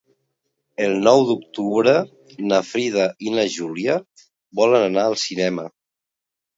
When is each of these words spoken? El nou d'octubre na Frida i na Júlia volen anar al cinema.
El 0.85 0.95
nou 1.07 1.21
d'octubre 1.27 1.93
na 2.53 2.63
Frida 2.71 3.07
i 3.29 3.37
na 3.39 3.47
Júlia 3.59 4.01
volen 4.65 4.91
anar 4.91 5.09
al 5.09 5.23
cinema. 5.31 5.73